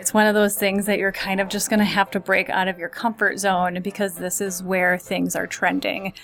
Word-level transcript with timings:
It's 0.00 0.14
one 0.14 0.26
of 0.26 0.34
those 0.34 0.56
things 0.56 0.86
that 0.86 0.98
you're 0.98 1.12
kind 1.12 1.42
of 1.42 1.50
just 1.50 1.68
going 1.68 1.78
to 1.78 1.84
have 1.84 2.10
to 2.12 2.20
break 2.20 2.48
out 2.48 2.68
of 2.68 2.78
your 2.78 2.88
comfort 2.88 3.38
zone 3.38 3.82
because 3.82 4.14
this 4.14 4.40
is 4.40 4.62
where 4.62 4.96
things 4.96 5.36
are 5.36 5.46
trending. 5.46 6.14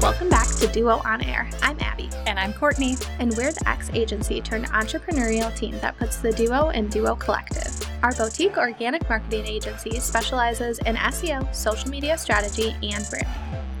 Welcome 0.00 0.30
back 0.30 0.48
to 0.56 0.70
Duo 0.72 1.02
On 1.04 1.22
Air. 1.22 1.50
I'm 1.60 1.78
Abby. 1.80 2.08
And 2.26 2.38
I'm 2.38 2.54
Courtney. 2.54 2.96
And 3.18 3.36
we're 3.36 3.52
the 3.52 3.68
X 3.68 3.90
agency 3.92 4.40
turned 4.40 4.70
entrepreneurial 4.70 5.54
team 5.54 5.78
that 5.80 5.98
puts 5.98 6.16
the 6.16 6.32
Duo 6.32 6.70
in 6.70 6.88
Duo 6.88 7.14
Collective. 7.14 7.75
Our 8.02 8.12
boutique 8.12 8.56
organic 8.56 9.08
marketing 9.08 9.46
agency 9.46 9.98
specializes 10.00 10.78
in 10.80 10.96
SEO, 10.96 11.54
social 11.54 11.90
media 11.90 12.18
strategy, 12.18 12.74
and 12.82 13.08
branding. 13.08 13.32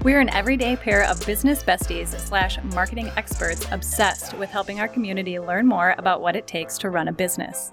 We're 0.02 0.20
an 0.20 0.30
everyday 0.30 0.76
pair 0.76 1.04
of 1.04 1.24
business 1.26 1.62
besties 1.62 2.08
slash 2.18 2.62
marketing 2.62 3.10
experts 3.16 3.66
obsessed 3.72 4.34
with 4.38 4.50
helping 4.50 4.80
our 4.80 4.88
community 4.88 5.38
learn 5.40 5.66
more 5.66 5.94
about 5.98 6.20
what 6.20 6.36
it 6.36 6.46
takes 6.46 6.78
to 6.78 6.90
run 6.90 7.08
a 7.08 7.12
business. 7.12 7.72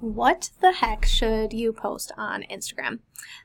What 0.00 0.50
the 0.60 0.70
heck 0.70 1.04
should 1.04 1.52
you 1.52 1.72
post 1.72 2.12
on 2.16 2.44
Instagram? 2.48 3.00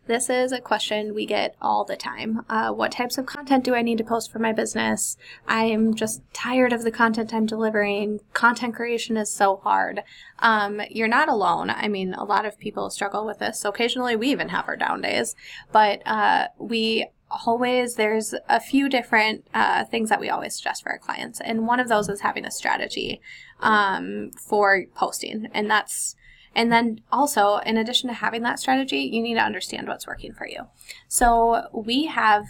This 0.06 0.30
is 0.30 0.52
a 0.52 0.62
question 0.62 1.16
we 1.16 1.26
get 1.26 1.56
all 1.60 1.84
the 1.84 1.96
time. 1.96 2.46
Uh, 2.48 2.72
what 2.72 2.92
types 2.92 3.18
of 3.18 3.26
content 3.26 3.64
do 3.64 3.74
I 3.74 3.82
need 3.82 3.98
to 3.98 4.04
post 4.04 4.32
for 4.32 4.38
my 4.38 4.54
business? 4.54 5.18
I'm 5.48 5.96
just 5.96 6.22
tired 6.32 6.72
of 6.72 6.84
the 6.84 6.92
content 6.92 7.34
I'm 7.34 7.48
delivering. 7.48 8.20
Content 8.34 8.76
creation 8.76 9.18
is 9.18 9.34
so 9.34 9.62
hard. 9.64 10.04
Um, 10.40 10.80
you're 10.92 11.08
not 11.08 11.28
alone. 11.28 11.72
I 11.72 11.88
mean, 11.88 12.14
a 12.14 12.24
lot 12.24 12.46
of 12.46 12.60
people 12.60 12.92
struggle 12.92 13.26
with 13.26 13.40
this. 13.40 13.60
So 13.60 13.70
occasionally 13.70 14.16
we 14.16 14.30
even 14.30 14.50
have 14.50 14.68
our 14.68 14.78
down 14.78 15.02
days, 15.02 15.36
but 15.72 16.06
uh, 16.06 16.50
we 16.60 17.08
always 17.48 17.96
there's 17.96 18.36
a 18.48 18.60
few 18.60 18.88
different 18.88 19.48
uh, 19.56 19.86
things 19.86 20.10
that 20.10 20.20
we 20.20 20.30
always 20.30 20.56
suggest 20.56 20.84
for 20.84 20.92
our 20.92 21.00
clients 21.00 21.42
and 21.42 21.66
one 21.66 21.80
of 21.80 21.90
those 21.90 22.08
is 22.08 22.22
having 22.22 22.46
a 22.46 22.52
strategy 22.52 23.20
um, 23.62 24.30
for 24.38 24.84
posting 24.94 25.48
and 25.52 25.68
that's 25.68 26.16
and 26.56 26.72
then 26.72 27.02
also, 27.12 27.58
in 27.58 27.78
addition 27.78 28.10
to 28.10 28.14
having 28.14 28.44
that 28.44 28.60
strategy, 28.60 29.10
you 29.12 29.22
need 29.22 29.36
to 29.36 29.42
understand 29.42 29.88
what's 29.88 30.08
working 30.08 30.34
for 30.34 30.48
you. 30.48 30.68
So 31.08 31.68
we 31.74 32.06
have 32.06 32.46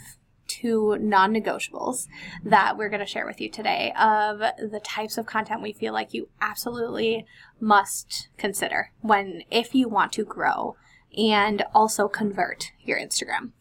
two 0.46 0.98
non 1.00 1.32
negotiables 1.32 2.06
that 2.44 2.76
we're 2.76 2.90
going 2.90 3.00
to 3.00 3.06
share 3.06 3.26
with 3.26 3.40
you 3.40 3.48
today 3.48 3.92
of 3.98 4.38
the 4.38 4.80
types 4.84 5.16
of 5.16 5.26
content 5.26 5.62
we 5.62 5.72
feel 5.72 5.92
like 5.92 6.12
you 6.12 6.28
absolutely 6.40 7.24
must 7.60 8.28
consider 8.36 8.90
when, 9.00 9.42
if 9.50 9.74
you 9.74 9.88
want 9.88 10.12
to 10.12 10.24
grow 10.24 10.76
and 11.16 11.64
also 11.74 12.08
convert 12.08 12.72
your 12.82 12.98
Instagram. 12.98 13.52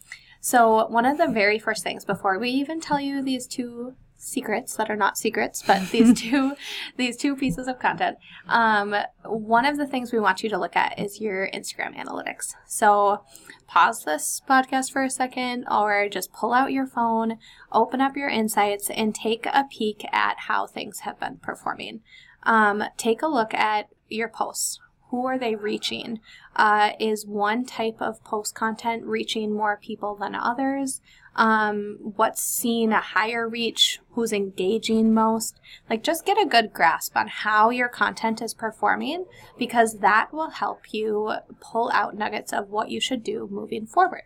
So, 0.41 0.87
one 0.87 1.05
of 1.05 1.17
the 1.17 1.27
very 1.27 1.57
first 1.57 1.83
things 1.83 2.03
before 2.03 2.37
we 2.37 2.49
even 2.49 2.81
tell 2.81 2.99
you 2.99 3.21
these 3.21 3.47
two 3.47 3.95
secrets 4.23 4.75
that 4.75 4.89
are 4.89 4.95
not 4.95 5.17
secrets, 5.17 5.63
but 5.65 5.87
these 5.91 6.19
two 6.19 6.55
these 6.97 7.17
two 7.17 7.35
pieces 7.35 7.67
of 7.67 7.79
content. 7.79 8.17
Um, 8.47 8.95
one 9.25 9.65
of 9.65 9.77
the 9.77 9.87
things 9.87 10.11
we 10.11 10.19
want 10.19 10.43
you 10.43 10.49
to 10.49 10.57
look 10.57 10.75
at 10.75 10.99
is 10.99 11.21
your 11.21 11.49
Instagram 11.53 11.95
analytics. 11.95 12.53
So 12.67 13.23
pause 13.67 14.03
this 14.03 14.41
podcast 14.49 14.91
for 14.91 15.03
a 15.03 15.09
second 15.09 15.65
or 15.69 16.07
just 16.09 16.33
pull 16.33 16.53
out 16.53 16.71
your 16.71 16.87
phone, 16.87 17.37
open 17.71 18.01
up 18.01 18.15
your 18.15 18.29
insights, 18.29 18.89
and 18.89 19.13
take 19.13 19.45
a 19.47 19.65
peek 19.69 20.05
at 20.11 20.39
how 20.39 20.67
things 20.67 20.99
have 20.99 21.19
been 21.19 21.37
performing. 21.37 22.01
Um, 22.43 22.83
take 22.97 23.21
a 23.21 23.27
look 23.27 23.53
at 23.53 23.89
your 24.09 24.29
posts 24.29 24.79
who 25.13 25.27
are 25.27 25.37
they 25.37 25.53
reaching? 25.53 26.19
Uh, 26.55 26.93
is 26.99 27.23
one 27.23 27.65
type 27.65 27.97
of 28.01 28.23
post 28.23 28.55
content 28.55 29.03
reaching 29.05 29.53
more 29.53 29.79
people 29.79 30.15
than 30.15 30.33
others? 30.33 31.01
Um, 31.35 31.97
what's 32.15 32.41
seeing 32.41 32.91
a 32.91 33.01
higher 33.01 33.47
reach? 33.47 33.99
Who's 34.11 34.31
engaging 34.31 35.13
most? 35.13 35.59
Like, 35.89 36.03
just 36.03 36.25
get 36.25 36.37
a 36.37 36.45
good 36.45 36.73
grasp 36.73 37.15
on 37.17 37.27
how 37.27 37.69
your 37.69 37.89
content 37.89 38.41
is 38.41 38.53
performing 38.53 39.25
because 39.57 39.99
that 39.99 40.31
will 40.31 40.51
help 40.51 40.93
you 40.93 41.33
pull 41.59 41.91
out 41.91 42.15
nuggets 42.15 42.53
of 42.53 42.69
what 42.69 42.89
you 42.89 42.99
should 42.99 43.23
do 43.23 43.47
moving 43.51 43.85
forward. 43.85 44.23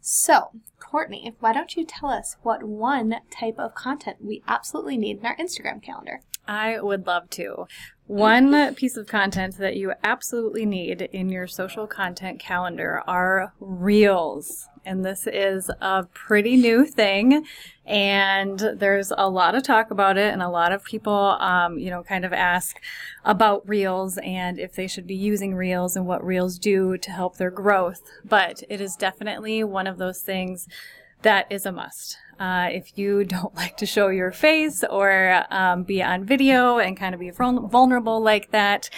So, 0.00 0.52
Courtney, 0.78 1.34
why 1.40 1.52
don't 1.52 1.76
you 1.76 1.84
tell 1.84 2.08
us 2.08 2.36
what 2.42 2.62
one 2.62 3.16
type 3.30 3.58
of 3.58 3.74
content 3.74 4.16
we 4.20 4.42
absolutely 4.48 4.96
need 4.96 5.18
in 5.18 5.26
our 5.26 5.36
Instagram 5.36 5.82
calendar? 5.82 6.20
I 6.48 6.80
would 6.80 7.06
love 7.06 7.28
to. 7.30 7.66
One 8.10 8.74
piece 8.74 8.96
of 8.96 9.06
content 9.06 9.56
that 9.58 9.76
you 9.76 9.92
absolutely 10.02 10.66
need 10.66 11.00
in 11.00 11.28
your 11.28 11.46
social 11.46 11.86
content 11.86 12.40
calendar 12.40 13.04
are 13.06 13.52
reels. 13.60 14.68
And 14.84 15.04
this 15.04 15.28
is 15.28 15.70
a 15.80 16.08
pretty 16.12 16.56
new 16.56 16.84
thing. 16.86 17.46
And 17.86 18.58
there's 18.58 19.12
a 19.16 19.30
lot 19.30 19.54
of 19.54 19.62
talk 19.62 19.92
about 19.92 20.18
it, 20.18 20.32
and 20.32 20.42
a 20.42 20.48
lot 20.48 20.72
of 20.72 20.82
people, 20.82 21.12
um, 21.12 21.78
you 21.78 21.88
know, 21.88 22.02
kind 22.02 22.24
of 22.24 22.32
ask 22.32 22.80
about 23.24 23.68
reels 23.68 24.18
and 24.24 24.58
if 24.58 24.74
they 24.74 24.88
should 24.88 25.06
be 25.06 25.14
using 25.14 25.54
reels 25.54 25.94
and 25.94 26.04
what 26.04 26.26
reels 26.26 26.58
do 26.58 26.98
to 26.98 27.10
help 27.12 27.36
their 27.36 27.52
growth. 27.52 28.02
But 28.24 28.64
it 28.68 28.80
is 28.80 28.96
definitely 28.96 29.62
one 29.62 29.86
of 29.86 29.98
those 29.98 30.18
things 30.18 30.66
that 31.22 31.46
is 31.48 31.64
a 31.64 31.70
must. 31.70 32.16
Uh, 32.40 32.68
if 32.72 32.96
you 32.98 33.22
don't 33.36 33.54
like 33.54 33.76
to 33.76 33.86
show 33.86 34.08
your 34.08 34.32
face 34.32 34.82
or 34.82 35.44
um, 35.50 35.84
be 35.84 36.02
on 36.02 36.24
video 36.24 36.78
and 36.78 36.96
kind 36.96 37.14
of 37.14 37.20
be 37.20 37.30
vulnerable 37.30 38.20
like 38.20 38.50
that, 38.50 38.90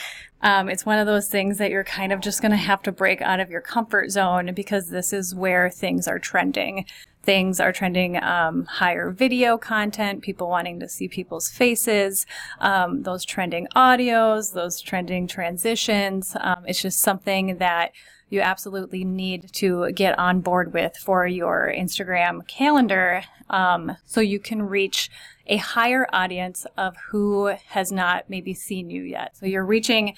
um, 0.42 0.68
it's 0.68 0.86
one 0.86 0.98
of 0.98 1.06
those 1.06 1.28
things 1.28 1.58
that 1.58 1.70
you're 1.70 1.84
kind 1.84 2.12
of 2.12 2.20
just 2.20 2.40
going 2.40 2.50
to 2.50 2.56
have 2.56 2.82
to 2.82 2.92
break 2.92 3.20
out 3.20 3.40
of 3.40 3.50
your 3.50 3.60
comfort 3.60 4.10
zone 4.10 4.52
because 4.54 4.88
this 4.88 5.12
is 5.12 5.34
where 5.34 5.70
things 5.70 6.08
are 6.08 6.18
trending. 6.18 6.84
Things 7.22 7.60
are 7.60 7.72
trending 7.72 8.20
um, 8.20 8.64
higher 8.64 9.10
video 9.10 9.56
content, 9.56 10.22
people 10.22 10.48
wanting 10.48 10.80
to 10.80 10.88
see 10.88 11.06
people's 11.06 11.48
faces, 11.48 12.26
um, 12.58 13.04
those 13.04 13.24
trending 13.24 13.68
audios, 13.76 14.52
those 14.52 14.80
trending 14.80 15.28
transitions. 15.28 16.36
Um, 16.40 16.64
it's 16.66 16.82
just 16.82 16.98
something 16.98 17.58
that 17.58 17.92
you 18.32 18.40
absolutely 18.40 19.04
need 19.04 19.52
to 19.52 19.92
get 19.92 20.18
on 20.18 20.40
board 20.40 20.72
with 20.72 20.96
for 20.96 21.26
your 21.26 21.70
Instagram 21.76 22.46
calendar 22.48 23.22
um, 23.50 23.94
so 24.06 24.22
you 24.22 24.40
can 24.40 24.62
reach 24.62 25.10
a 25.46 25.58
higher 25.58 26.06
audience 26.14 26.66
of 26.78 26.96
who 27.10 27.54
has 27.66 27.92
not 27.92 28.30
maybe 28.30 28.54
seen 28.54 28.88
you 28.88 29.02
yet. 29.02 29.36
So 29.36 29.44
you're 29.44 29.66
reaching 29.66 30.14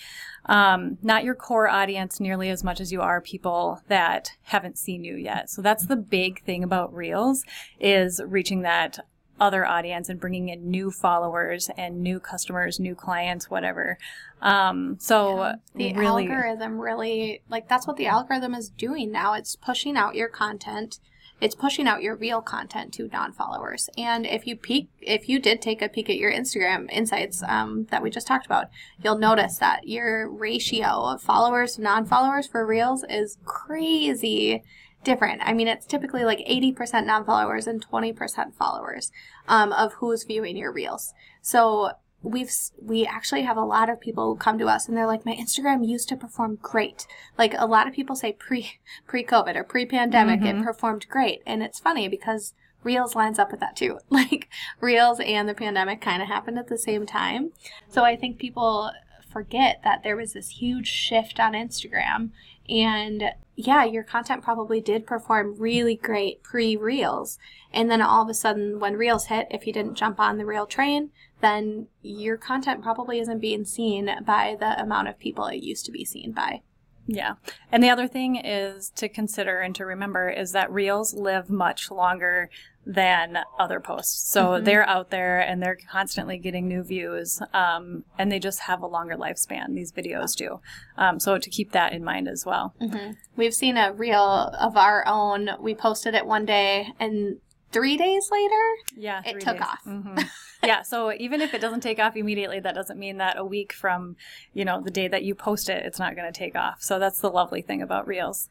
um, 0.47 0.97
not 1.03 1.25
your 1.25 1.35
core 1.35 1.69
audience 1.69 2.21
nearly 2.21 2.51
as 2.51 2.63
much 2.63 2.81
as 2.81 2.93
you 2.93 3.01
are 3.01 3.21
people 3.21 3.81
that 3.89 4.31
haven't 4.43 4.79
seen 4.79 5.03
you 5.03 5.17
yet. 5.17 5.51
So 5.51 5.61
that's 5.61 5.87
the 5.87 5.97
big 5.97 6.45
thing 6.45 6.63
about 6.63 6.95
Reels 6.95 7.45
is 7.81 8.21
reaching 8.25 8.63
that 8.63 9.05
other 9.41 9.67
audience 9.67 10.09
and 10.09 10.21
bringing 10.21 10.49
in 10.49 10.71
new 10.71 10.91
followers 10.91 11.71
and 11.77 12.03
new 12.03 12.21
customers, 12.21 12.79
new 12.79 12.95
clients, 12.95 13.51
whatever. 13.51 13.99
Um, 14.41 14.97
so 15.01 15.39
yeah, 15.39 15.55
the 15.75 15.95
really, 15.95 16.29
algorithm 16.29 16.79
really 16.79 17.43
like 17.49 17.69
that's 17.69 17.87
what 17.87 17.97
the 17.97 18.07
algorithm 18.07 18.55
is 18.55 18.69
doing 18.71 19.11
now. 19.11 19.35
It's 19.35 19.57
pushing 19.57 19.97
out 19.97 20.15
your 20.15 20.29
content. 20.29 21.01
It's 21.41 21.57
pushing 21.57 21.89
out 21.89 22.03
your 22.03 22.15
reel 22.15 22.41
content 22.41 22.95
to 22.95 23.09
non-followers. 23.09 23.91
And 23.99 24.25
if 24.25 24.47
you 24.47 24.57
peek, 24.57 24.89
if 25.01 25.29
you 25.29 25.41
did 25.41 25.61
take 25.61 25.83
a 25.83 25.89
peek 25.89 26.09
at 26.09 26.17
your 26.17 26.33
Instagram 26.33 26.91
insights 26.91 27.43
um, 27.43 27.87
that 27.91 28.03
we 28.03 28.11
just 28.11 28.27
talked 28.27 28.47
about, 28.47 28.69
you'll 29.03 29.19
notice 29.19 29.59
that 29.59 29.89
your 29.89 30.31
ratio 30.31 30.87
of 30.87 31.21
followers 31.21 31.75
to 31.75 31.83
non-followers 31.83 32.47
for 32.47 32.65
Reels 32.65 33.05
is 33.11 33.37
crazy 33.45 34.63
different. 35.05 35.43
I 35.45 35.53
mean, 35.53 35.69
it's 35.69 35.87
typically 35.87 36.25
like 36.25 36.39
80% 36.39 37.07
non 37.07 37.25
followers 37.25 37.67
and 37.67 37.87
20% 37.87 38.55
followers 38.55 39.13
um, 39.49 39.73
of 39.73 39.95
who's 39.95 40.25
viewing 40.25 40.57
your 40.57 40.73
reels. 40.73 41.13
So 41.43 41.93
we've 42.25 42.51
we 42.81 43.05
actually 43.05 43.43
have 43.43 43.57
a 43.57 43.65
lot 43.65 43.91
of 43.91 44.01
people 44.01 44.33
who 44.33 44.37
come 44.37 44.59
to 44.59 44.67
us 44.67 44.89
and 44.89 44.97
they're 44.97 45.07
like 45.07 45.27
my 45.27 45.35
instagram 45.35 45.87
used 45.87 46.09
to 46.09 46.17
perform 46.17 46.59
great 46.63 47.07
like 47.37 47.55
a 47.59 47.67
lot 47.67 47.87
of 47.87 47.93
people 47.93 48.17
say 48.17 48.33
pre 48.33 48.79
pre 49.07 49.23
covid 49.23 49.55
or 49.55 49.63
pre 49.63 49.85
pandemic 49.85 50.41
mm-hmm. 50.41 50.61
it 50.61 50.65
performed 50.65 51.07
great 51.09 51.43
and 51.47 51.63
it's 51.63 51.79
funny 51.79 52.09
because 52.09 52.55
reels 52.83 53.15
lines 53.15 53.39
up 53.39 53.51
with 53.51 53.61
that 53.61 53.77
too 53.77 53.99
like 54.11 54.49
reels 54.81 55.21
and 55.21 55.49
the 55.49 55.55
pandemic 55.55 56.01
kind 56.01 56.23
of 56.23 56.29
happened 56.29 56.59
at 56.59 56.69
the 56.69 56.79
same 56.79 57.05
time 57.05 57.53
so 57.89 58.05
i 58.05 58.17
think 58.17 58.39
people 58.39 58.91
forget 59.31 59.81
that 59.85 60.03
there 60.03 60.17
was 60.17 60.33
this 60.33 60.49
huge 60.49 60.89
shift 60.89 61.39
on 61.39 61.53
instagram 61.53 62.31
and 62.69 63.33
yeah, 63.57 63.85
your 63.85 64.03
content 64.03 64.43
probably 64.43 64.81
did 64.81 65.07
perform 65.07 65.57
really 65.59 65.97
great 65.97 66.43
pre 66.43 66.77
Reels. 66.77 67.39
And 67.73 67.91
then 67.91 68.03
all 68.03 68.23
of 68.23 68.29
a 68.29 68.35
sudden, 68.35 68.81
when 68.81 68.97
Reels 68.97 69.27
hit, 69.27 69.47
if 69.51 69.67
you 69.67 69.73
didn't 69.73 69.95
jump 69.95 70.19
on 70.19 70.39
the 70.39 70.47
Reel 70.47 70.67
train, 70.67 71.11
then 71.41 71.89
your 72.03 72.37
content 72.37 72.83
probably 72.83 73.19
isn't 73.21 73.41
being 73.41 73.65
seen 73.65 74.11
by 74.25 74.57
the 74.59 74.81
amount 74.81 75.09
of 75.09 75.19
people 75.19 75.47
it 75.47 75.63
used 75.63 75.85
to 75.87 75.93
be 75.93 76.05
seen 76.05 76.33
by. 76.33 76.63
Yeah. 77.07 77.35
And 77.71 77.83
the 77.83 77.91
other 77.91 78.09
thing 78.09 78.37
is 78.37 78.91
to 78.97 79.09
consider 79.09 79.61
and 79.61 79.75
to 79.77 79.85
remember 79.85 80.29
is 80.31 80.53
that 80.53 80.71
reels 80.71 81.13
live 81.15 81.51
much 81.51 81.91
longer 81.91 82.49
than 82.87 83.39
other 83.59 83.81
posts. 83.81 84.31
So 84.31 84.45
Mhm. 84.61 84.65
they're 84.65 84.87
out 84.89 85.09
there 85.11 85.41
and 85.41 85.63
they're 85.63 85.79
constantly 85.91 86.37
getting 86.37 86.69
new 86.69 86.83
views 86.83 87.41
um, 87.55 88.05
and 88.19 88.31
they 88.31 88.39
just 88.39 88.61
have 88.61 88.83
a 88.83 88.87
longer 88.87 89.17
lifespan, 89.17 89.75
these 89.75 89.91
videos 89.91 90.37
do. 90.37 90.61
Um, 90.99 91.19
so 91.19 91.39
to 91.39 91.51
keep 91.51 91.73
that 91.73 91.95
in 91.95 92.05
mind 92.05 92.29
as 92.29 92.45
well. 92.47 92.75
Mm-hmm. 92.81 93.13
We've 93.37 93.55
seen 93.55 93.79
a 93.79 93.93
reel 93.93 94.21
of 94.23 94.77
our 94.77 95.03
own. 95.07 95.51
We 95.61 95.75
posted 95.75 96.15
it 96.15 96.27
one 96.27 96.45
day, 96.45 96.89
and 97.01 97.39
three 97.75 97.97
days 97.99 98.31
later, 98.31 98.65
Yeah. 98.97 99.21
It 99.27 99.41
took 99.41 99.59
days. 99.59 99.63
off. 99.63 99.85
Mhm. 99.87 100.27
yeah. 100.65 100.81
So 100.83 101.13
even 101.13 101.43
if 101.43 101.53
it 101.53 101.61
doesn't 101.61 101.81
take 101.83 101.99
off 101.99 102.17
immediately, 102.17 102.61
that 102.61 102.75
doesn't 102.75 102.99
mean 102.99 103.19
that 103.19 103.37
a 103.37 103.45
week 103.45 103.73
from, 103.75 104.17
you 104.55 104.65
know, 104.65 104.81
the 104.81 104.91
day 104.91 105.09
that 105.09 105.23
you 105.25 105.35
post 105.35 105.69
it, 105.69 105.85
it's 105.85 105.99
not 105.99 106.17
going 106.17 106.33
to 106.33 106.39
take 106.39 106.57
off. 106.57 106.83
So 106.83 106.99
that's 106.99 107.21
the 107.21 107.29
lovely 107.31 107.61
thing 107.61 107.83
about 107.83 108.07
Reels. 108.07 108.49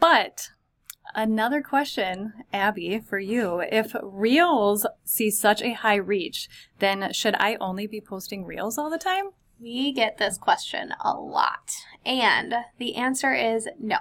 But 0.00 0.50
another 1.14 1.62
question, 1.62 2.32
Abby, 2.52 2.98
for 2.98 3.18
you. 3.18 3.60
If 3.60 3.94
Reels 4.02 4.86
see 5.04 5.30
such 5.30 5.62
a 5.62 5.72
high 5.72 5.94
reach, 5.96 6.48
then 6.80 7.12
should 7.12 7.34
I 7.36 7.56
only 7.60 7.86
be 7.86 8.00
posting 8.02 8.44
Reels 8.44 8.76
all 8.76 8.90
the 8.90 8.98
time? 8.98 9.30
we 9.58 9.90
get 9.90 10.18
this 10.18 10.36
question 10.36 10.92
a 11.02 11.14
lot. 11.14 11.72
And 12.04 12.54
the 12.76 12.94
answer 12.96 13.32
is 13.32 13.66
no. 13.80 13.96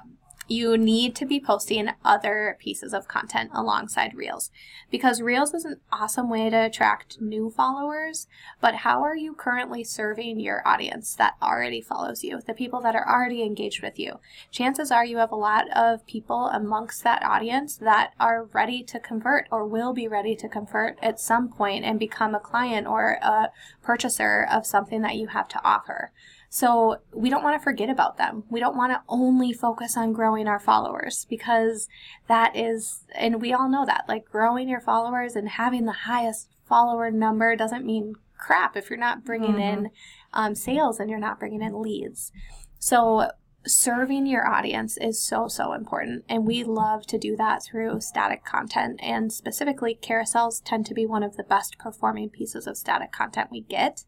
You 0.48 0.78
need 0.78 1.16
to 1.16 1.26
be 1.26 1.40
posting 1.40 1.90
other 2.04 2.56
pieces 2.60 2.94
of 2.94 3.08
content 3.08 3.50
alongside 3.52 4.14
Reels 4.14 4.52
because 4.92 5.20
Reels 5.20 5.56
is 5.56 5.66
an 5.66 5.80
awesome 5.92 6.30
way 6.30 6.52
to 6.52 6.66
attract 6.66 7.20
new 7.20 7.50
followers. 7.50 8.28
But 8.62 8.76
how 8.76 9.02
are 9.02 9.16
you 9.16 9.34
currently 9.34 9.84
serving 9.84 10.40
your 10.40 10.62
audience 10.68 11.16
that 11.16 11.34
already 11.42 11.82
follows 11.82 12.24
you, 12.24 12.42
the 12.46 12.54
people 12.54 12.80
that 12.82 12.96
are 12.96 13.10
already 13.10 13.42
engaged 13.42 13.82
with 13.82 13.98
you? 13.98 14.20
Chances 14.52 14.92
are 14.92 15.04
you 15.04 15.18
have 15.18 15.32
a 15.32 15.36
lot 15.36 15.66
of 15.76 16.06
people 16.06 16.48
amongst 16.54 17.04
that 17.04 17.24
audience 17.24 17.76
that 17.78 18.14
are 18.20 18.46
ready 18.54 18.84
to 18.84 19.00
convert 19.00 19.48
or 19.52 19.66
will 19.66 19.94
be 19.94 20.08
ready 20.08 20.36
to 20.36 20.48
convert 20.48 21.00
at 21.02 21.20
some 21.20 21.50
point 21.50 21.84
and 21.84 21.98
become 21.98 22.36
a 22.36 22.40
client 22.40 22.86
or 22.86 23.18
a 23.24 23.50
purchaser 23.82 24.48
of 24.52 24.68
something 24.68 25.02
that 25.02 25.16
you 25.16 25.28
have 25.28 25.48
to 25.48 25.64
offer. 25.64 26.12
So 26.50 26.98
we 27.14 27.30
don't 27.30 27.44
want 27.44 27.60
to 27.60 27.64
forget 27.64 27.90
about 27.90 28.18
them. 28.18 28.44
We 28.50 28.60
don't 28.60 28.78
want 28.78 28.94
to 28.94 29.02
only 29.10 29.52
focus 29.52 29.98
on 29.98 30.14
growing 30.14 30.48
our 30.48 30.60
followers 30.60 31.26
because 31.30 31.88
that 32.28 32.56
is, 32.56 33.04
and 33.14 33.42
we 33.42 33.54
all 33.54 33.70
know 33.70 33.86
that, 33.86 34.06
like 34.08 34.26
growing 34.26 34.70
your 34.70 34.82
followers 34.82 35.36
and 35.36 35.50
having 35.50 35.86
the 35.86 35.92
highest 35.92 36.50
follower 36.66 37.12
number 37.12 37.56
doesn't 37.56 37.86
mean 37.86 38.16
crap 38.38 38.76
if 38.76 38.90
you're 38.90 39.00
not 39.00 39.24
bringing 39.24 39.60
in 39.60 39.90
um, 40.34 40.56
sales 40.56 41.00
and 41.00 41.10
you're 41.10 41.20
not 41.20 41.40
bringing 41.40 41.62
in 41.62 41.82
leads. 41.82 42.32
So 42.80 43.30
serving 43.68 44.28
your 44.28 44.48
audience 44.48 44.98
is 44.98 45.22
so 45.22 45.48
so 45.48 45.74
important 45.74 46.24
and 46.30 46.46
we 46.46 46.64
love 46.64 47.06
to 47.08 47.18
do 47.18 47.36
that 47.36 47.64
through 47.64 48.00
static 48.00 48.46
content 48.46 49.00
and 49.02 49.34
specifically 49.34 49.98
carousels 50.00 50.62
tend 50.64 50.86
to 50.86 50.94
be 50.94 51.06
one 51.06 51.24
of 51.24 51.36
the 51.36 51.44
best 51.44 51.78
performing 51.80 52.30
pieces 52.30 52.68
of 52.68 52.78
static 52.78 53.12
content 53.12 53.50
we 53.52 53.62
get 53.62 54.04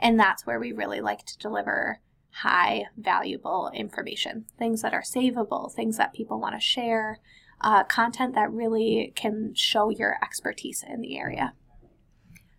and 0.00 0.18
that's 0.18 0.46
where 0.46 0.58
we 0.58 0.72
really 0.72 1.00
like 1.00 1.24
to 1.26 1.38
deliver 1.38 2.00
high 2.32 2.84
valuable 2.96 3.70
information 3.74 4.44
things 4.58 4.82
that 4.82 4.94
are 4.94 5.02
savable 5.02 5.72
things 5.72 5.96
that 5.96 6.12
people 6.12 6.40
want 6.40 6.54
to 6.54 6.60
share 6.60 7.18
uh, 7.60 7.84
content 7.84 8.34
that 8.34 8.50
really 8.50 9.12
can 9.14 9.54
show 9.54 9.90
your 9.90 10.16
expertise 10.22 10.84
in 10.86 11.00
the 11.00 11.18
area. 11.18 11.52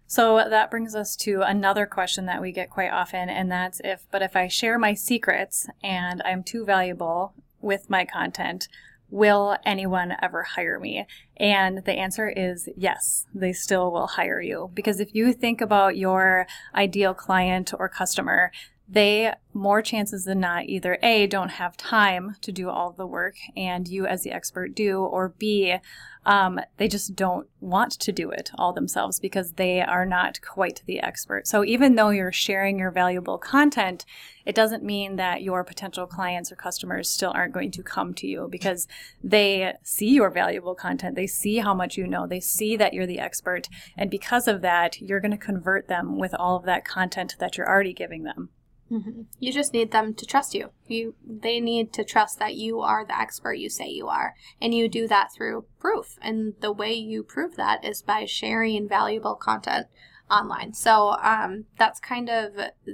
So 0.06 0.46
that 0.50 0.70
brings 0.70 0.94
us 0.94 1.16
to 1.18 1.42
another 1.42 1.86
question 1.86 2.26
that 2.26 2.42
we 2.42 2.52
get 2.52 2.70
quite 2.70 2.92
often, 2.92 3.30
and 3.30 3.50
that's 3.50 3.80
if, 3.84 4.06
but 4.12 4.22
if 4.22 4.36
I 4.36 4.48
share 4.50 4.78
my 4.78 4.94
secrets 4.94 5.68
and 5.82 6.22
I'm 6.26 6.44
too 6.44 6.66
valuable 6.66 7.34
with 7.62 7.90
my 7.90 8.04
content, 8.04 8.68
will 9.12 9.58
anyone 9.66 10.16
ever 10.22 10.42
hire 10.44 10.80
me? 10.80 11.06
And 11.38 11.84
the 11.86 11.94
answer 11.94 12.30
is 12.30 12.70
yes, 12.76 13.28
they 13.36 13.54
still 13.54 13.92
will 13.92 14.08
hire 14.08 14.42
you. 14.42 14.72
Because 14.74 15.00
if 15.00 15.14
you 15.14 15.34
think 15.34 15.62
about 15.62 15.98
your 15.98 16.48
ideal 16.74 17.14
client 17.14 17.74
or 17.78 17.90
customer, 17.90 18.52
they 18.92 19.34
more 19.54 19.82
chances 19.82 20.26
than 20.26 20.42
not 20.42 20.66
either 20.66 20.98
A, 21.02 21.26
don't 21.26 21.50
have 21.50 21.78
time 21.78 22.36
to 22.42 22.52
do 22.52 22.70
all 22.70 22.92
the 22.92 23.08
work 23.08 23.36
and 23.56 23.88
you 23.88 24.06
as 24.06 24.24
the 24.24 24.32
expert 24.32 24.76
do, 24.76 25.00
or 25.00 25.30
B, 25.30 25.78
um, 26.26 26.60
they 26.78 26.88
just 26.88 27.16
don't 27.16 27.48
want 27.62 27.94
to 27.94 28.12
do 28.12 28.30
it 28.32 28.52
all 28.58 28.74
themselves 28.74 29.20
because 29.20 29.54
they 29.54 29.82
are 29.82 30.06
not 30.06 30.42
quite 30.42 30.84
the 30.86 31.00
expert. 31.00 31.48
So 31.48 31.64
even 31.64 31.96
though 31.96 32.10
you're 32.10 32.32
sharing 32.32 32.78
your 32.78 32.92
valuable 32.92 33.38
content, 33.38 34.06
it 34.46 34.56
doesn't 34.56 34.84
mean 34.84 35.16
that 35.16 35.42
your 35.42 35.64
potential 35.64 36.06
clients 36.06 36.52
or 36.52 36.56
customers 36.56 37.10
still 37.10 37.32
aren't 37.34 37.54
going 37.54 37.72
to 37.72 37.84
come 37.84 38.14
to 38.16 38.28
you 38.28 38.48
because 38.52 38.88
they 39.24 39.74
see 39.84 40.10
your 40.10 40.30
valuable 40.30 40.76
content. 40.76 41.16
They 41.16 41.28
see 41.28 41.58
how 41.58 41.74
much 41.74 41.98
you 41.98 42.08
know. 42.08 42.28
They 42.28 42.42
see 42.42 42.76
that 42.76 42.94
you're 42.94 43.08
the 43.08 43.20
expert. 43.20 43.70
And 43.98 44.12
because 44.12 44.48
of 44.48 44.62
that, 44.62 45.02
you're 45.02 45.22
going 45.22 45.32
to 45.32 45.38
convert 45.38 45.88
them 45.88 46.18
with 46.18 46.36
all 46.36 46.58
of 46.58 46.66
that 46.66 46.86
content 46.86 47.36
that 47.40 47.58
you're 47.58 47.70
already 47.70 47.94
giving 47.94 48.24
them. 48.24 48.50
Mm-hmm. 48.92 49.22
You 49.40 49.54
just 49.54 49.74
need 49.74 49.92
them 49.92 50.14
to 50.16 50.26
trust 50.26 50.54
you. 50.54 50.72
You 50.86 51.16
they 51.26 51.62
need 51.62 51.94
to 51.94 52.04
trust 52.04 52.40
that 52.40 52.56
you 52.56 52.82
are 52.82 53.06
the 53.06 53.18
expert 53.18 53.54
you 53.54 53.70
say 53.70 53.88
you 53.88 54.08
are, 54.08 54.36
and 54.62 54.74
you 54.74 54.90
do 54.90 55.08
that 55.08 55.30
through 55.34 55.66
proof. 55.80 56.18
And 56.22 56.56
the 56.60 56.74
way 56.74 56.94
you 56.94 57.24
prove 57.24 57.56
that 57.56 57.86
is 57.86 58.02
by 58.02 58.26
sharing 58.26 58.90
valuable 58.90 59.36
content 59.36 59.88
online. 60.30 60.74
So 60.74 61.16
um, 61.22 61.66
that's 61.78 62.00
kind 62.00 62.30
of 62.30 62.52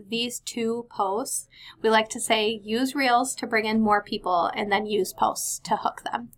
these 0.07 0.39
two 0.39 0.85
posts. 0.89 1.47
We 1.81 1.89
like 1.89 2.09
to 2.09 2.19
say 2.19 2.61
use 2.63 2.93
reels 2.93 3.33
to 3.35 3.47
bring 3.47 3.65
in 3.65 3.81
more 3.81 4.03
people, 4.03 4.51
and 4.53 4.71
then 4.71 4.85
use 4.85 5.13
posts 5.13 5.59
to 5.63 5.77
hook 5.77 6.03
them. 6.11 6.29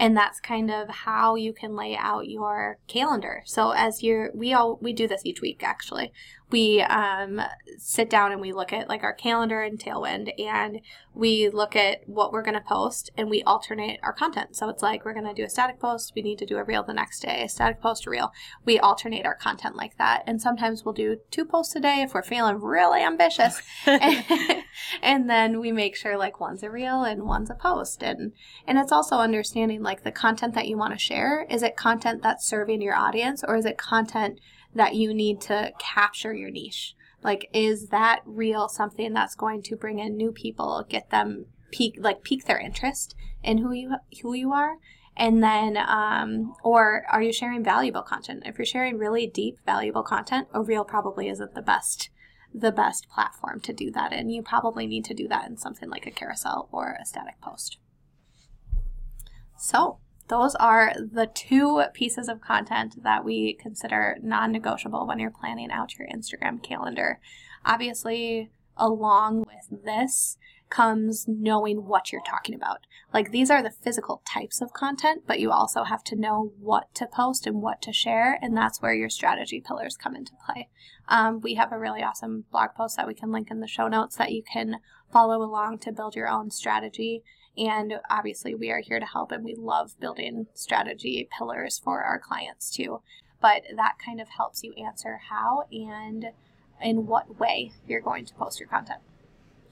And 0.00 0.16
that's 0.16 0.38
kind 0.38 0.70
of 0.70 0.88
how 0.88 1.34
you 1.34 1.52
can 1.52 1.74
lay 1.74 1.96
out 1.96 2.28
your 2.28 2.78
calendar. 2.86 3.42
So 3.44 3.72
as 3.72 4.00
you're, 4.04 4.30
we 4.32 4.54
all 4.54 4.78
we 4.80 4.92
do 4.92 5.08
this 5.08 5.22
each 5.24 5.40
week 5.40 5.64
actually 5.64 6.12
we 6.50 6.80
um, 6.82 7.40
sit 7.76 8.08
down 8.08 8.32
and 8.32 8.40
we 8.40 8.52
look 8.52 8.72
at 8.72 8.88
like 8.88 9.02
our 9.02 9.12
calendar 9.12 9.62
and 9.62 9.78
tailwind 9.78 10.32
and 10.40 10.80
we 11.14 11.48
look 11.48 11.76
at 11.76 12.08
what 12.08 12.32
we're 12.32 12.42
going 12.42 12.54
to 12.54 12.60
post 12.60 13.10
and 13.16 13.28
we 13.28 13.42
alternate 13.42 14.00
our 14.02 14.12
content. 14.12 14.56
So 14.56 14.68
it's 14.68 14.82
like 14.82 15.04
we're 15.04 15.14
going 15.14 15.26
to 15.26 15.34
do 15.34 15.44
a 15.44 15.50
static 15.50 15.78
post 15.78 16.12
we 16.14 16.22
need 16.22 16.38
to 16.38 16.46
do 16.46 16.56
a 16.56 16.64
reel 16.64 16.82
the 16.82 16.94
next 16.94 17.20
day 17.20 17.42
a 17.44 17.48
static 17.48 17.80
post 17.80 18.06
a 18.06 18.10
reel. 18.10 18.32
We 18.64 18.78
alternate 18.78 19.26
our 19.26 19.34
content 19.34 19.76
like 19.76 19.98
that 19.98 20.22
and 20.26 20.40
sometimes 20.40 20.84
we'll 20.84 20.94
do 20.94 21.18
two 21.30 21.44
posts 21.44 21.76
a 21.76 21.80
day 21.80 22.02
if 22.02 22.14
we're 22.14 22.22
feeling 22.22 22.60
really 22.60 23.02
ambitious. 23.02 23.60
And 25.02 25.28
then 25.28 25.60
we 25.60 25.72
make 25.72 25.96
sure 25.96 26.16
like 26.16 26.40
one's 26.40 26.62
a 26.62 26.70
reel 26.70 27.04
and 27.04 27.24
one's 27.24 27.50
a 27.50 27.54
post 27.54 28.02
and 28.02 28.32
and 28.66 28.78
it's 28.78 28.92
also 28.92 29.16
understanding 29.16 29.82
like 29.82 30.02
the 30.02 30.12
content 30.12 30.54
that 30.54 30.68
you 30.68 30.76
want 30.76 30.92
to 30.92 30.98
share. 30.98 31.46
Is 31.50 31.62
it 31.62 31.76
content 31.76 32.22
that's 32.22 32.46
serving 32.46 32.80
your 32.80 32.94
audience 32.94 33.44
or 33.46 33.56
is 33.56 33.64
it 33.64 33.78
content 33.78 34.40
that 34.74 34.94
you 34.94 35.14
need 35.14 35.40
to 35.42 35.72
capture 35.78 36.34
your 36.34 36.50
niche. 36.50 36.94
Like, 37.22 37.48
is 37.52 37.88
that 37.88 38.20
reel 38.24 38.68
something 38.68 39.12
that's 39.12 39.34
going 39.34 39.62
to 39.62 39.76
bring 39.76 39.98
in 39.98 40.16
new 40.16 40.30
people, 40.30 40.84
get 40.88 41.10
them 41.10 41.46
peak, 41.72 41.96
like 41.98 42.22
pique 42.22 42.44
their 42.46 42.58
interest 42.58 43.14
in 43.42 43.58
who 43.58 43.72
you 43.72 43.96
who 44.22 44.34
you 44.34 44.52
are, 44.52 44.76
and 45.16 45.42
then, 45.42 45.76
um, 45.76 46.54
or 46.62 47.04
are 47.10 47.20
you 47.20 47.32
sharing 47.32 47.64
valuable 47.64 48.02
content? 48.02 48.44
If 48.46 48.56
you're 48.56 48.64
sharing 48.64 48.98
really 48.98 49.26
deep, 49.26 49.58
valuable 49.66 50.04
content, 50.04 50.46
a 50.52 50.62
reel 50.62 50.84
probably 50.84 51.28
isn't 51.28 51.54
the 51.54 51.62
best 51.62 52.10
the 52.54 52.72
best 52.72 53.08
platform 53.10 53.60
to 53.60 53.72
do 53.72 53.90
that 53.90 54.12
in. 54.12 54.30
You 54.30 54.42
probably 54.42 54.86
need 54.86 55.04
to 55.06 55.14
do 55.14 55.28
that 55.28 55.48
in 55.48 55.58
something 55.58 55.90
like 55.90 56.06
a 56.06 56.10
carousel 56.10 56.68
or 56.72 56.96
a 57.00 57.04
static 57.04 57.40
post. 57.42 57.78
So, 59.56 59.98
those 60.28 60.54
are 60.56 60.92
the 60.96 61.26
two 61.26 61.82
pieces 61.94 62.28
of 62.28 62.40
content 62.40 63.02
that 63.02 63.24
we 63.24 63.54
consider 63.60 64.16
non 64.22 64.52
negotiable 64.52 65.06
when 65.06 65.18
you're 65.18 65.30
planning 65.30 65.70
out 65.70 65.98
your 65.98 66.08
Instagram 66.08 66.62
calendar. 66.62 67.20
Obviously, 67.64 68.50
along 68.76 69.40
with 69.40 69.84
this 69.84 70.38
comes 70.70 71.24
knowing 71.26 71.86
what 71.86 72.12
you're 72.12 72.22
talking 72.22 72.54
about. 72.54 72.80
Like, 73.12 73.30
these 73.30 73.50
are 73.50 73.62
the 73.62 73.70
physical 73.70 74.22
types 74.30 74.60
of 74.60 74.74
content, 74.74 75.22
but 75.26 75.40
you 75.40 75.50
also 75.50 75.84
have 75.84 76.04
to 76.04 76.16
know 76.16 76.52
what 76.60 76.94
to 76.96 77.06
post 77.06 77.46
and 77.46 77.62
what 77.62 77.80
to 77.82 77.92
share, 77.92 78.38
and 78.42 78.56
that's 78.56 78.82
where 78.82 78.94
your 78.94 79.08
strategy 79.08 79.62
pillars 79.66 79.96
come 79.96 80.14
into 80.14 80.32
play. 80.44 80.68
Um, 81.08 81.40
we 81.40 81.54
have 81.54 81.72
a 81.72 81.78
really 81.78 82.02
awesome 82.02 82.44
blog 82.52 82.70
post 82.76 82.96
that 82.96 83.06
we 83.06 83.14
can 83.14 83.32
link 83.32 83.50
in 83.50 83.60
the 83.60 83.66
show 83.66 83.88
notes 83.88 84.16
that 84.16 84.32
you 84.32 84.42
can 84.42 84.76
follow 85.10 85.42
along 85.42 85.78
to 85.80 85.92
build 85.92 86.14
your 86.14 86.28
own 86.28 86.50
strategy. 86.50 87.22
And 87.58 87.94
obviously, 88.08 88.54
we 88.54 88.70
are 88.70 88.80
here 88.80 89.00
to 89.00 89.06
help, 89.06 89.32
and 89.32 89.44
we 89.44 89.54
love 89.54 89.98
building 89.98 90.46
strategy 90.54 91.28
pillars 91.36 91.78
for 91.78 92.02
our 92.02 92.18
clients 92.18 92.70
too. 92.70 93.02
But 93.40 93.62
that 93.74 93.96
kind 94.04 94.20
of 94.20 94.28
helps 94.28 94.62
you 94.62 94.72
answer 94.74 95.20
how 95.28 95.64
and 95.72 96.26
in 96.80 97.06
what 97.06 97.40
way 97.40 97.72
you're 97.86 98.00
going 98.00 98.24
to 98.26 98.34
post 98.34 98.60
your 98.60 98.68
content. 98.68 99.00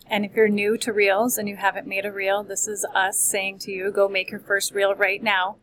And 0.08 0.24
if 0.24 0.34
you're 0.34 0.48
new 0.48 0.76
to 0.78 0.92
Reels 0.92 1.36
and 1.38 1.48
you 1.48 1.56
haven't 1.56 1.86
made 1.86 2.04
a 2.04 2.12
reel, 2.12 2.42
this 2.42 2.68
is 2.68 2.84
us 2.94 3.18
saying 3.18 3.58
to 3.60 3.72
you, 3.72 3.90
go 3.90 4.08
make 4.08 4.30
your 4.30 4.40
first 4.40 4.72
reel 4.72 4.94
right 4.94 5.22
now 5.22 5.56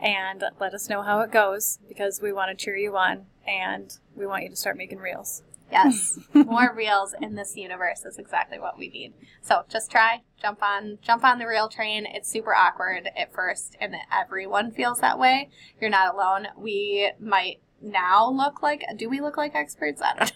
and 0.00 0.42
let 0.58 0.72
us 0.72 0.88
know 0.88 1.02
how 1.02 1.20
it 1.20 1.30
goes 1.30 1.78
because 1.86 2.20
we 2.22 2.32
want 2.32 2.56
to 2.56 2.64
cheer 2.64 2.76
you 2.76 2.96
on 2.96 3.26
and 3.46 3.98
we 4.16 4.26
want 4.26 4.42
you 4.42 4.48
to 4.48 4.56
start 4.56 4.76
making 4.76 4.98
reels. 4.98 5.42
Yes, 5.70 6.18
more 6.34 6.72
reels 6.74 7.14
in 7.20 7.34
this 7.34 7.56
universe 7.56 8.04
is 8.04 8.18
exactly 8.18 8.58
what 8.58 8.78
we 8.78 8.88
need. 8.88 9.14
So 9.40 9.64
just 9.68 9.90
try, 9.90 10.22
jump 10.40 10.62
on, 10.62 10.98
jump 11.02 11.24
on 11.24 11.38
the 11.38 11.46
reel 11.46 11.68
train. 11.68 12.06
It's 12.06 12.30
super 12.30 12.54
awkward 12.54 13.08
at 13.16 13.32
first, 13.32 13.76
and 13.80 13.94
everyone 14.12 14.72
feels 14.72 15.00
that 15.00 15.18
way. 15.18 15.50
You're 15.80 15.90
not 15.90 16.14
alone. 16.14 16.48
We 16.56 17.12
might 17.20 17.60
now 17.80 18.30
look 18.30 18.62
like, 18.62 18.84
do 18.96 19.08
we 19.08 19.20
look 19.20 19.36
like 19.36 19.54
experts? 19.54 20.02
I 20.02 20.14
don't 20.16 20.32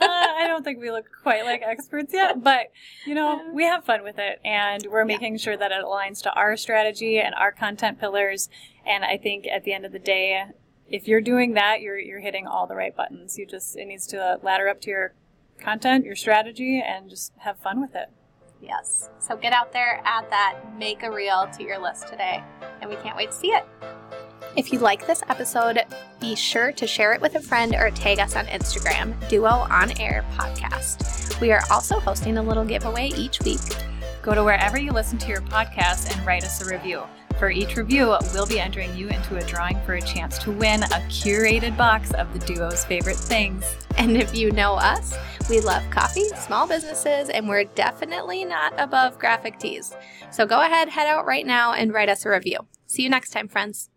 know. 0.00 0.06
uh, 0.06 0.08
I 0.08 0.46
don't 0.46 0.64
think 0.64 0.80
we 0.80 0.90
look 0.90 1.06
quite 1.22 1.44
like 1.44 1.62
experts 1.62 2.12
yet, 2.12 2.42
but 2.42 2.72
you 3.06 3.14
know, 3.14 3.40
we 3.52 3.64
have 3.64 3.84
fun 3.84 4.02
with 4.02 4.18
it 4.18 4.40
and 4.44 4.86
we're 4.90 5.04
making 5.04 5.38
sure 5.38 5.56
that 5.56 5.72
it 5.72 5.84
aligns 5.84 6.22
to 6.22 6.32
our 6.32 6.56
strategy 6.56 7.18
and 7.18 7.34
our 7.34 7.52
content 7.52 8.00
pillars. 8.00 8.48
And 8.86 9.04
I 9.04 9.16
think 9.16 9.46
at 9.46 9.64
the 9.64 9.72
end 9.72 9.86
of 9.86 9.92
the 9.92 9.98
day, 9.98 10.44
if 10.88 11.08
you're 11.08 11.20
doing 11.20 11.54
that, 11.54 11.80
you're 11.80 11.98
you're 11.98 12.20
hitting 12.20 12.46
all 12.46 12.66
the 12.66 12.76
right 12.76 12.94
buttons. 12.94 13.38
You 13.38 13.46
just 13.46 13.76
it 13.76 13.86
needs 13.86 14.06
to 14.08 14.38
ladder 14.42 14.68
up 14.68 14.80
to 14.82 14.90
your 14.90 15.14
content, 15.58 16.04
your 16.04 16.16
strategy, 16.16 16.82
and 16.84 17.08
just 17.08 17.32
have 17.38 17.58
fun 17.58 17.80
with 17.80 17.94
it. 17.94 18.08
Yes. 18.60 19.10
So 19.18 19.36
get 19.36 19.52
out 19.52 19.72
there, 19.72 20.00
add 20.04 20.30
that, 20.30 20.58
make 20.78 21.02
a 21.02 21.10
reel 21.10 21.48
to 21.56 21.62
your 21.64 21.80
list 21.80 22.08
today, 22.08 22.42
and 22.80 22.88
we 22.88 22.96
can't 22.96 23.16
wait 23.16 23.32
to 23.32 23.36
see 23.36 23.48
it. 23.48 23.66
If 24.54 24.72
you 24.72 24.78
like 24.78 25.06
this 25.06 25.22
episode, 25.28 25.80
be 26.20 26.36
sure 26.36 26.72
to 26.72 26.86
share 26.86 27.12
it 27.14 27.20
with 27.20 27.34
a 27.34 27.40
friend 27.40 27.74
or 27.74 27.90
tag 27.90 28.20
us 28.20 28.36
on 28.36 28.46
Instagram, 28.46 29.16
Duo 29.28 29.48
On 29.48 29.98
Air 29.98 30.24
Podcast. 30.36 31.40
We 31.40 31.50
are 31.52 31.62
also 31.70 31.98
hosting 31.98 32.38
a 32.38 32.42
little 32.42 32.64
giveaway 32.64 33.08
each 33.16 33.40
week. 33.40 33.60
Go 34.22 34.34
to 34.34 34.44
wherever 34.44 34.78
you 34.78 34.92
listen 34.92 35.18
to 35.18 35.28
your 35.28 35.40
podcast 35.40 36.14
and 36.14 36.24
write 36.24 36.44
us 36.44 36.64
a 36.64 36.72
review. 36.72 37.02
For 37.42 37.50
each 37.50 37.74
review, 37.74 38.14
we'll 38.32 38.46
be 38.46 38.60
entering 38.60 38.94
you 38.96 39.08
into 39.08 39.34
a 39.34 39.44
drawing 39.44 39.80
for 39.80 39.94
a 39.94 40.00
chance 40.00 40.38
to 40.44 40.52
win 40.52 40.84
a 40.84 41.02
curated 41.10 41.76
box 41.76 42.12
of 42.12 42.32
the 42.32 42.38
duo's 42.38 42.84
favorite 42.84 43.16
things. 43.16 43.64
And 43.98 44.16
if 44.16 44.32
you 44.32 44.52
know 44.52 44.74
us, 44.74 45.18
we 45.50 45.58
love 45.58 45.82
coffee, 45.90 46.28
small 46.36 46.68
businesses, 46.68 47.30
and 47.30 47.48
we're 47.48 47.64
definitely 47.64 48.44
not 48.44 48.74
above 48.78 49.18
graphic 49.18 49.58
tees. 49.58 49.92
So 50.30 50.46
go 50.46 50.60
ahead, 50.60 50.88
head 50.88 51.08
out 51.08 51.26
right 51.26 51.44
now 51.44 51.72
and 51.72 51.92
write 51.92 52.08
us 52.08 52.24
a 52.24 52.30
review. 52.30 52.60
See 52.86 53.02
you 53.02 53.10
next 53.10 53.30
time, 53.30 53.48
friends. 53.48 53.90